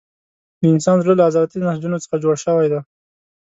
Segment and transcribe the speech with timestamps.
[0.59, 2.79] د انسان زړه له عضلاتي نسجونو څخه جوړ شوی دی.